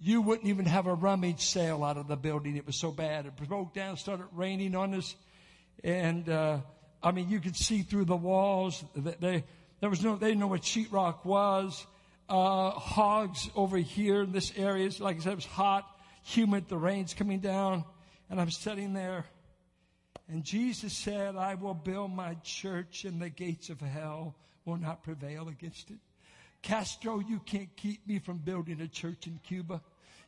[0.00, 2.56] You wouldn't even have a rummage sale out of the building.
[2.56, 3.26] It was so bad.
[3.26, 5.14] It broke down, started raining on us.
[5.82, 6.58] And, uh,
[7.04, 8.82] I mean, you could see through the walls.
[8.96, 9.44] They,
[9.80, 11.86] there was no, they didn't know what sheetrock was
[12.28, 14.90] uh, hogs over here in this area.
[14.98, 15.86] Like I said, it was hot,
[16.22, 17.84] humid, the rain's coming down,
[18.30, 19.26] and I'm sitting there.
[20.28, 25.02] And Jesus said, I will build my church and the gates of hell will not
[25.02, 25.98] prevail against it.
[26.62, 29.82] Castro, you can't keep me from building a church in Cuba.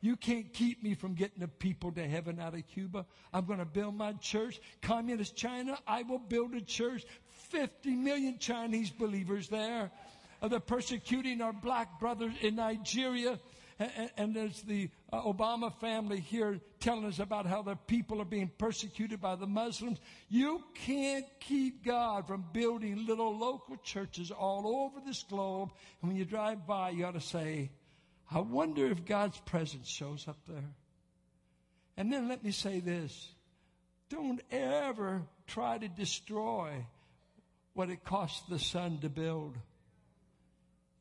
[0.07, 3.05] You can't keep me from getting the people to heaven out of Cuba.
[3.35, 4.61] I'm going to build my church.
[4.81, 7.05] Communist China, I will build a church.
[7.51, 9.91] 50 million Chinese believers there.
[10.41, 13.41] Uh, they're persecuting our black brothers in Nigeria.
[14.17, 18.53] And, there's the uh, Obama family here telling us about how their people are being
[18.59, 19.99] persecuted by the Muslims.
[20.29, 25.71] You can't keep God from building little local churches all over this globe.
[26.01, 27.71] And when you drive by, you ought to say,
[28.31, 30.71] I wonder if God's presence shows up there.
[31.97, 33.29] And then let me say this.
[34.09, 36.87] Don't ever try to destroy
[37.75, 39.57] what it costs the Son to build.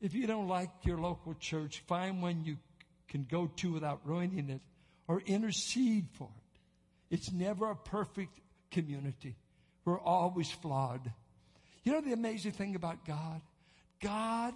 [0.00, 2.56] If you don't like your local church, find one you
[3.08, 4.60] can go to without ruining it
[5.08, 7.14] or intercede for it.
[7.14, 9.36] It's never a perfect community.
[9.84, 11.12] We're always flawed.
[11.84, 13.40] You know the amazing thing about God?
[14.00, 14.54] God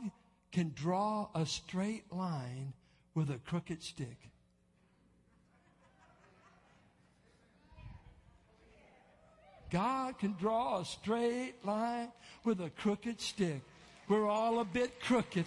[0.52, 2.72] can draw a straight line
[3.14, 4.16] with a crooked stick.
[9.70, 12.08] God can draw a straight line
[12.44, 13.60] with a crooked stick.
[14.08, 15.44] We're all a bit crooked.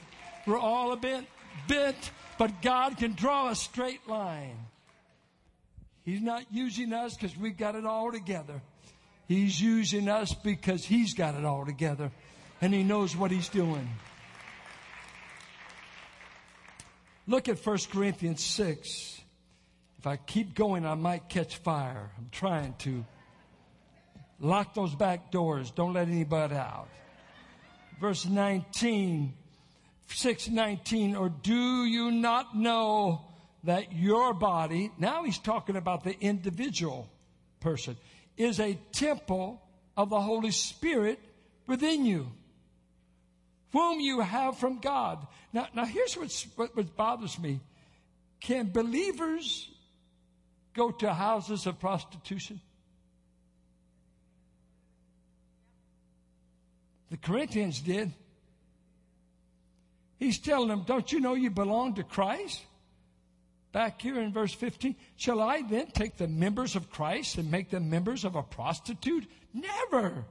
[0.47, 1.25] We're all a bit
[1.67, 4.57] bent, but God can draw a straight line.
[6.03, 8.61] He's not using us because we've got it all together.
[9.27, 12.11] He's using us because He's got it all together
[12.61, 13.89] and He knows what He's doing.
[17.27, 19.21] Look at 1 Corinthians 6.
[19.99, 22.11] If I keep going, I might catch fire.
[22.17, 23.05] I'm trying to.
[24.39, 25.71] Lock those back doors.
[25.71, 26.89] Don't let anybody out
[28.03, 29.33] verse 19,
[30.07, 33.21] 619, or do you not know
[33.63, 37.07] that your body, now he's talking about the individual
[37.61, 37.95] person,
[38.35, 39.61] is a temple
[39.95, 41.17] of the Holy Spirit
[41.65, 42.27] within you,
[43.71, 45.25] whom you have from God.
[45.53, 47.61] Now, now here's what's, what, what bothers me.
[48.41, 49.69] Can believers
[50.73, 52.59] go to houses of prostitution?
[57.11, 58.11] The Corinthians did.
[60.17, 62.61] He's telling them, don't you know you belong to Christ?
[63.73, 67.71] back here in verse 15, shall I then take the members of Christ and make
[67.71, 69.27] them members of a prostitute?
[69.53, 70.23] Never.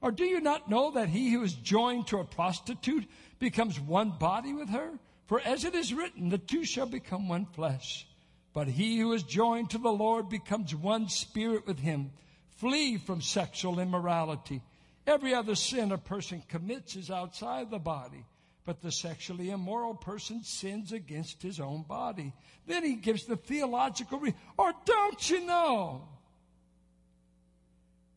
[0.00, 3.04] Or do you not know that he who is joined to a prostitute
[3.44, 4.90] becomes one body with her?
[5.26, 8.06] For as it is written, the two shall become one flesh.
[8.54, 12.10] But he who is joined to the Lord becomes one spirit with him.
[12.56, 14.62] Flee from sexual immorality.
[15.06, 18.24] Every other sin a person commits is outside the body,
[18.64, 22.32] but the sexually immoral person sins against his own body.
[22.66, 24.22] Then he gives the theological.
[24.56, 26.08] Or don't you know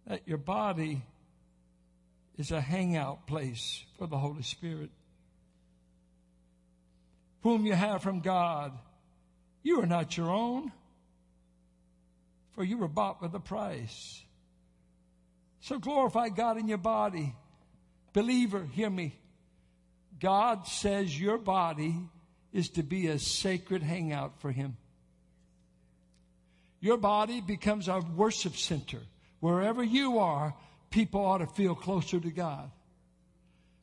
[0.05, 1.01] that your body
[2.37, 4.91] is a hangout place for the Holy Spirit?
[7.47, 8.73] Whom you have from God.
[9.63, 10.69] You are not your own,
[12.51, 14.21] for you were bought with a price.
[15.61, 17.33] So glorify God in your body.
[18.11, 19.15] Believer, hear me.
[20.19, 21.95] God says your body
[22.51, 24.75] is to be a sacred hangout for Him.
[26.81, 28.99] Your body becomes our worship center.
[29.39, 30.53] Wherever you are,
[30.89, 32.69] people ought to feel closer to God.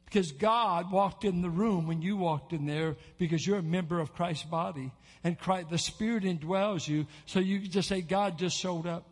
[0.04, 3.98] Because God walked in the room when you walked in there because you're a member
[3.98, 4.92] of Christ's body.
[5.24, 7.06] And Christ, the Spirit indwells you.
[7.26, 9.06] So you can just say, God just showed up.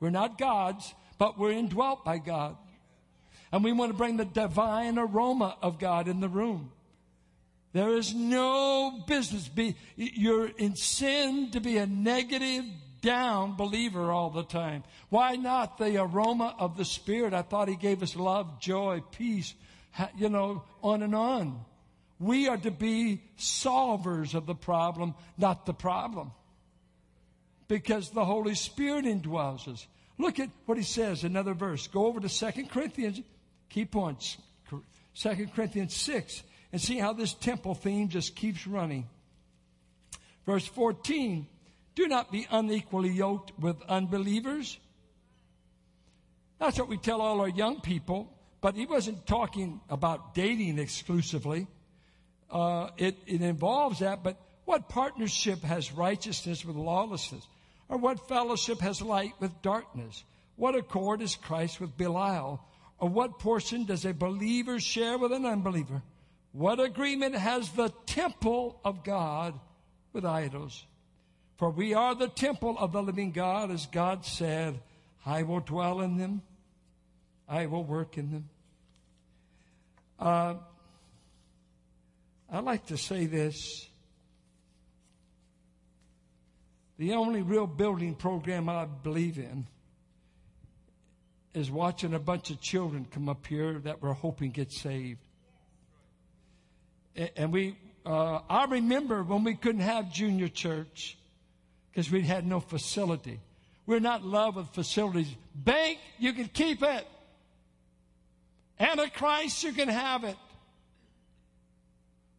[0.00, 2.56] We're not God's but we're indwelt by God.
[3.52, 6.72] And we want to bring the divine aroma of God in the room.
[7.74, 12.64] There is no business be, you're in sin to be a negative,
[13.02, 14.82] down believer all the time.
[15.10, 17.34] Why not the aroma of the Spirit?
[17.34, 19.52] I thought He gave us love, joy, peace,
[20.16, 21.64] you know, on and on.
[22.18, 26.32] We are to be solvers of the problem, not the problem.
[27.66, 29.86] Because the Holy Spirit indwells us.
[30.18, 31.86] Look at what he says, another verse.
[31.86, 33.20] Go over to 2 Corinthians,
[33.70, 34.36] key points,
[35.14, 39.08] 2 Corinthians 6, and see how this temple theme just keeps running.
[40.44, 41.46] Verse 14,
[41.94, 44.78] do not be unequally yoked with unbelievers.
[46.58, 48.30] That's what we tell all our young people,
[48.60, 51.66] but he wasn't talking about dating exclusively.
[52.50, 57.46] Uh, it, it involves that, but what partnership has righteousness with lawlessness?
[57.88, 60.22] Or what fellowship has light with darkness?
[60.56, 62.60] What accord is Christ with Belial?
[62.98, 66.02] Or what portion does a believer share with an unbeliever?
[66.52, 69.58] What agreement has the temple of God
[70.12, 70.84] with idols?
[71.56, 74.80] For we are the temple of the living God, as God said,
[75.24, 76.42] I will dwell in them,
[77.50, 78.48] I will work in them.
[80.20, 80.54] Uh,
[82.48, 83.88] I like to say this.
[86.96, 89.66] The only real building program I believe in
[91.52, 95.18] is watching a bunch of children come up here that we're hoping get saved.
[97.36, 97.76] And we,
[98.06, 101.18] uh, I remember when we couldn't have junior church
[101.90, 103.40] because we had no facility.
[103.86, 105.34] We're not in love with facilities.
[105.52, 107.06] Bank, you can keep it.
[108.80, 110.36] Antichrist, you can have it.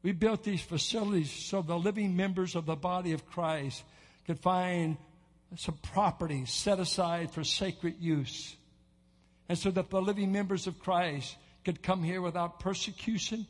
[0.03, 3.83] We built these facilities so the living members of the body of Christ
[4.25, 4.97] could find
[5.55, 8.55] some property set aside for sacred use.
[9.47, 13.45] And so that the living members of Christ could come here without persecution,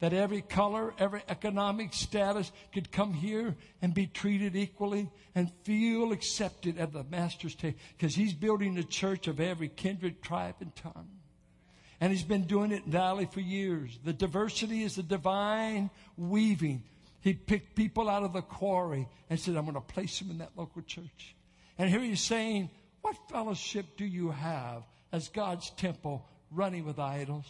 [0.00, 6.10] that every color, every economic status could come here and be treated equally and feel
[6.10, 7.78] accepted at the Master's table.
[7.96, 11.19] Because He's building a church of every kindred, tribe, and tongue.
[12.00, 13.98] And He's been doing it in Valley for years.
[14.04, 16.82] The diversity is the divine weaving
[17.20, 20.38] he picked people out of the quarry and said, I'm going to place them in
[20.38, 21.36] that local church.
[21.76, 22.70] And here he's saying,
[23.02, 24.82] What fellowship do you have
[25.12, 27.46] as God's temple running with idols?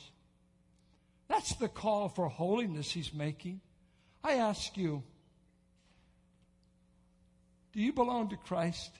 [1.28, 3.60] That's the call for holiness he's making.
[4.24, 5.04] I ask you,
[7.72, 8.90] do you belong to Christ?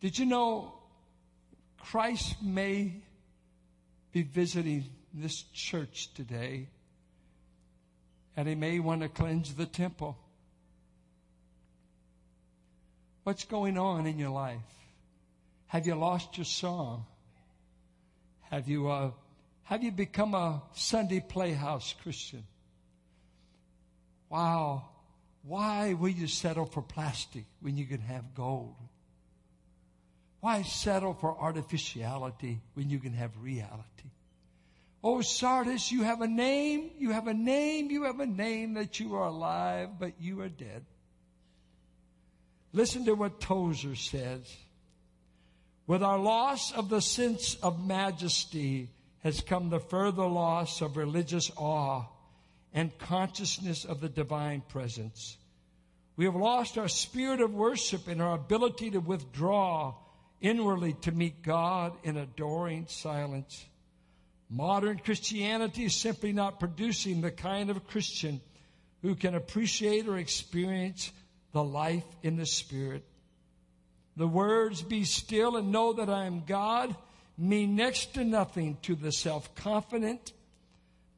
[0.00, 0.74] Did you know
[1.84, 3.02] Christ may
[4.12, 6.68] be visiting this church today?
[8.36, 10.18] and he may want to cleanse the temple.
[13.22, 14.58] What's going on in your life?
[15.68, 17.06] Have you lost your song?
[18.50, 19.10] Have you, uh,
[19.62, 22.44] have you become a Sunday playhouse Christian?
[24.28, 24.88] Wow.
[25.42, 28.74] Why will you settle for plastic when you can have gold?
[30.44, 34.10] Why settle for artificiality when you can have reality?
[35.02, 39.00] Oh, Sardis, you have a name, you have a name, you have a name that
[39.00, 40.84] you are alive, but you are dead.
[42.74, 44.54] Listen to what Tozer says.
[45.86, 48.90] With our loss of the sense of majesty
[49.20, 52.04] has come the further loss of religious awe
[52.74, 55.38] and consciousness of the divine presence.
[56.18, 59.94] We have lost our spirit of worship and our ability to withdraw
[60.44, 63.64] inwardly to meet God in adoring silence.
[64.50, 68.42] Modern Christianity is simply not producing the kind of Christian
[69.00, 71.10] who can appreciate or experience
[71.52, 73.04] the life in the Spirit.
[74.16, 76.94] The words, be still and know that I am God,
[77.38, 80.32] mean next to nothing to the self-confident,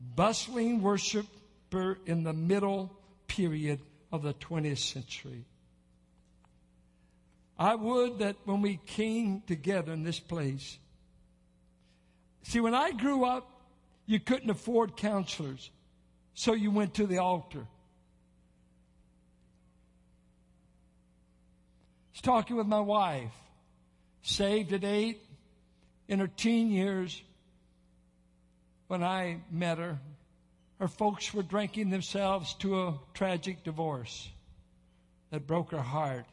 [0.01, 2.97] bustling worshiper in the middle
[3.27, 3.81] period
[4.13, 5.45] of the 20th century.
[7.59, 10.79] I would that when we came together in this place,
[12.43, 13.51] see, when I grew up,
[14.05, 15.71] you couldn't afford counselors,
[16.35, 17.67] so you went to the altar.
[22.11, 23.33] I was talking with my wife,
[24.23, 25.21] saved at eight,
[26.09, 27.21] in her teen years,
[28.87, 29.99] when I met her,
[30.79, 34.29] her folks were drinking themselves to a tragic divorce
[35.31, 36.27] that broke her heart,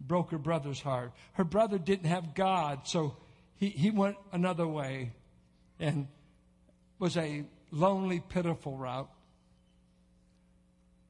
[0.00, 1.12] broke her brother's heart.
[1.32, 3.16] Her brother didn't have God, so
[3.56, 5.12] he, he went another way
[5.80, 6.08] and
[6.98, 9.10] was a lonely, pitiful route.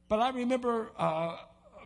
[0.08, 1.36] But I remember uh,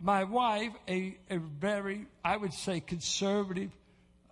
[0.01, 3.71] my wife, a, a very, I would say, conservative.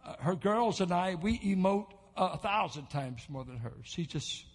[0.06, 3.74] Uh, her girls and I, we emote a thousand times more than her.
[3.84, 4.46] She just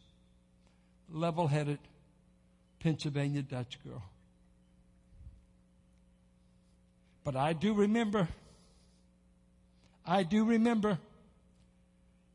[1.11, 1.79] level headed
[2.81, 4.03] Pennsylvania Dutch girl.
[7.27, 8.29] But I do remember,
[10.07, 10.97] I do remember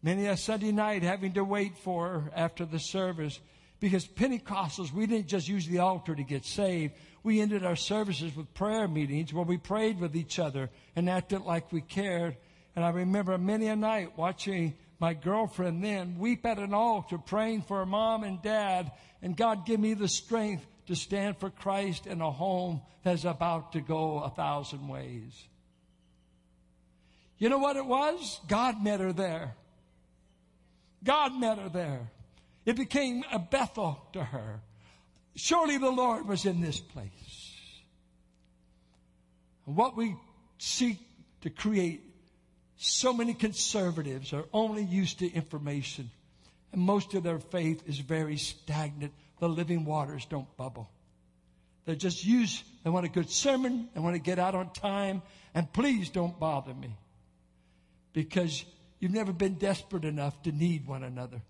[0.03, 3.39] many a Sunday night having to wait for her after the service
[3.79, 6.93] because Pentecostals, we didn't just use the altar to get saved.
[7.23, 11.43] We ended our services with prayer meetings where we prayed with each other and acted
[11.43, 12.35] like we cared.
[12.75, 17.61] And I remember many a night watching my girlfriend then weep at an altar praying
[17.61, 22.05] for her mom and dad and God give me the strength to stand for Christ
[22.05, 25.31] in a home that's about to go a thousand ways.
[27.37, 28.41] You know what it was?
[28.49, 29.55] God met her there.
[31.01, 32.11] God met her there.
[32.65, 34.59] It became a Bethel to her.
[35.35, 37.71] Surely the Lord was in this place.
[39.65, 40.17] And What we
[40.57, 40.99] seek
[41.41, 42.01] to create
[42.75, 46.11] so many conservatives are only used to information,
[46.73, 49.13] and most of their faith is very stagnant.
[49.41, 50.89] The living waters don't bubble.
[51.83, 55.21] They just use, they want a good sermon, they want to get out on time,
[55.53, 56.95] and please don't bother me.
[58.13, 58.63] Because
[58.99, 61.41] you've never been desperate enough to need one another.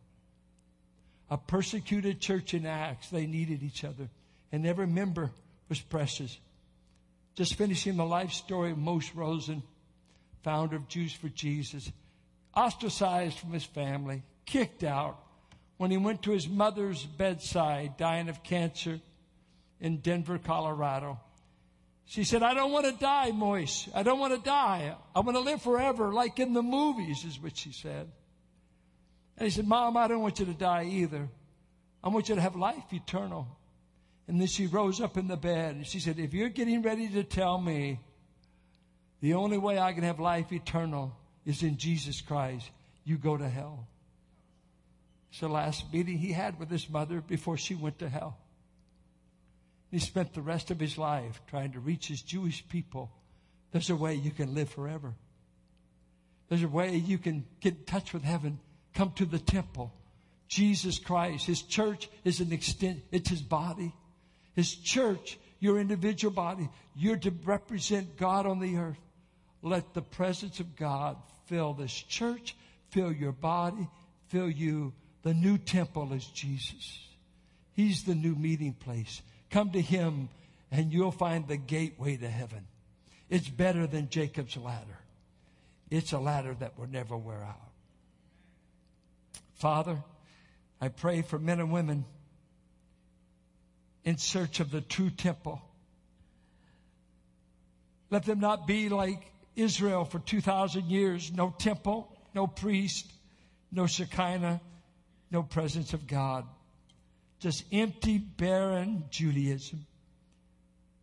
[1.30, 4.10] A persecuted church in Acts, they needed each other,
[4.52, 5.30] and every member
[5.70, 6.36] was precious.
[7.36, 9.62] Just finishing the life story of Moishe Rosen
[10.44, 11.92] founder of Jews for Jesus,
[12.56, 15.20] ostracized from his family, kicked out
[15.82, 19.00] when he went to his mother's bedside dying of cancer
[19.80, 21.20] in Denver, Colorado.
[22.06, 23.90] She said, I don't want to die, Moishe.
[23.96, 24.96] I don't want to die.
[25.16, 28.12] I want to live forever, like in the movies, is what she said.
[29.40, 31.28] And he said, Mom, I don't want you to die either.
[32.04, 33.48] I want you to have life eternal.
[34.28, 37.10] And then she rose up in the bed and she said, If you're getting ready
[37.10, 38.00] to tell me
[39.20, 42.70] the only way I can have life eternal is in Jesus Christ.
[43.04, 43.88] You go to hell.
[45.32, 48.38] It's the last meeting he had with his mother before she went to hell.
[49.90, 53.12] He spent the rest of his life trying to reach his Jewish people.
[53.72, 55.14] There's a way you can live forever.
[56.50, 58.60] There's a way you can get in touch with heaven.
[58.94, 59.94] Come to the temple.
[60.50, 61.46] Jesus Christ.
[61.46, 63.94] His church is an extent, it's his body.
[64.54, 69.00] His church, your individual body, you're to represent God on the earth.
[69.62, 71.16] Let the presence of God
[71.46, 72.56] fill this church,
[72.90, 73.88] fill your body,
[74.28, 74.94] fill you.
[75.24, 76.99] The new temple is Jesus.
[77.74, 79.22] He's the new meeting place.
[79.49, 80.30] Come to Him
[80.72, 82.65] and you'll find the gateway to heaven.
[83.30, 84.97] It's better than Jacob's ladder.
[85.89, 87.69] It's a ladder that will never wear out.
[89.55, 89.97] Father,
[90.80, 92.05] I pray for men and women
[94.03, 95.61] in search of the true temple.
[98.09, 101.32] Let them not be like Israel for 2,000 years.
[101.32, 103.11] No temple, no priest,
[103.72, 104.59] no Shekinah,
[105.32, 106.46] no presence of God.
[107.40, 109.86] Just empty, barren Judaism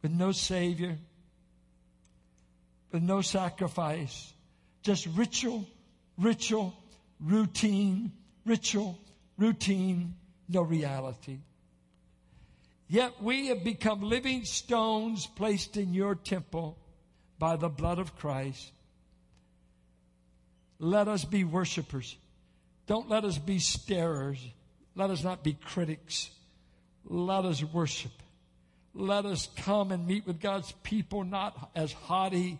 [0.03, 0.97] with no Savior,
[2.93, 4.33] with no sacrifice.
[4.83, 5.67] Just ritual,
[6.17, 6.75] ritual,
[7.21, 8.13] routine,
[8.45, 8.99] ritual,
[9.37, 10.15] routine,
[10.49, 11.39] no reality.
[12.89, 16.79] Yet we have become living stones placed in your temple
[17.39, 18.73] by the blood of Christ.
[20.79, 22.17] Let us be worshipers.
[22.89, 24.39] Don't let us be starers.
[24.97, 26.31] Let us not be critics.
[27.05, 28.11] let us worship.
[28.95, 32.59] Let us come and meet with God's people not as haughty,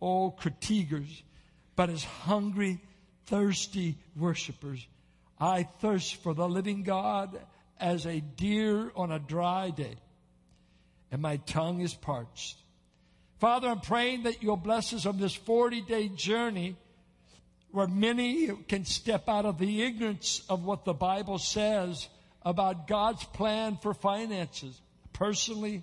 [0.00, 1.22] old critiquers,
[1.76, 2.80] but as hungry,
[3.26, 4.84] thirsty worshipers.
[5.38, 7.38] I thirst for the living God
[7.78, 9.96] as a deer on a dry day,
[11.12, 12.56] and my tongue is parched.
[13.38, 16.76] Father, I'm praying that you'll bless us on this 40 day journey
[17.76, 22.08] where many can step out of the ignorance of what the Bible says
[22.40, 24.80] about God's plan for finances,
[25.12, 25.82] personally,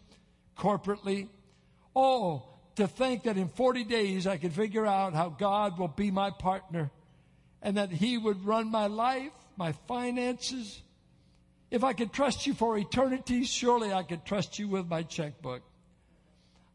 [0.57, 1.27] corporately.
[1.95, 6.09] Oh, to think that in 40 days I could figure out how God will be
[6.09, 6.89] my partner
[7.61, 10.81] and that He would run my life, my finances.
[11.69, 15.61] If I could trust you for eternity, surely I could trust you with my checkbook.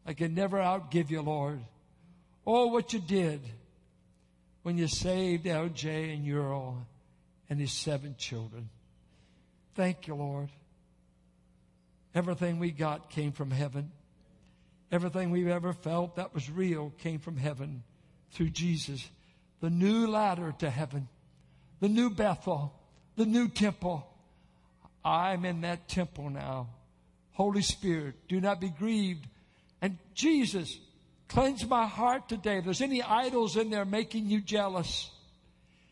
[0.05, 1.59] I can never outgive you, Lord.
[2.47, 3.41] Oh, what you did
[4.63, 6.85] when you saved LJ and Earl
[7.49, 8.69] and his seven children.
[9.75, 10.49] Thank you, Lord.
[12.13, 13.91] Everything we got came from heaven.
[14.91, 17.83] Everything we've ever felt that was real came from heaven
[18.31, 19.07] through Jesus.
[19.61, 21.07] The new ladder to heaven,
[21.79, 22.73] the new Bethel,
[23.15, 24.05] the new temple.
[25.03, 26.67] I'm in that temple now.
[27.33, 29.25] Holy Spirit, do not be grieved.
[29.81, 30.77] And Jesus,
[31.29, 32.57] cleanse my heart today.
[32.57, 35.09] If there's any idols in there making you jealous,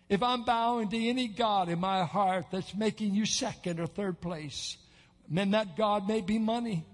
[0.09, 4.19] if I'm bowing to any God in my heart that's making you second or third
[4.19, 4.77] place,
[5.29, 6.85] then that God may be money.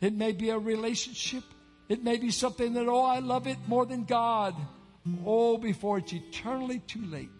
[0.00, 1.44] It may be a relationship.
[1.88, 4.54] It may be something that, oh, I love it more than God.
[5.24, 7.30] Oh, before it's eternally too late,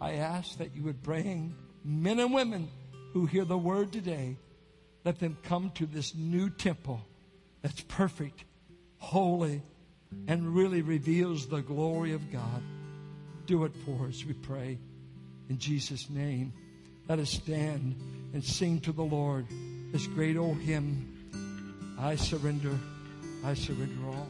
[0.00, 2.68] I ask that you would bring men and women
[3.12, 4.36] who hear the word today,
[5.04, 7.00] let them come to this new temple
[7.62, 8.44] that's perfect,
[8.98, 9.62] holy,
[10.26, 12.62] and really reveals the glory of God.
[13.46, 14.78] Do it for us, we pray.
[15.48, 16.52] In Jesus' name,
[17.08, 17.96] let us stand
[18.34, 19.46] and sing to the Lord
[19.92, 21.14] this great old hymn
[21.98, 22.78] I surrender,
[23.44, 24.28] I surrender all.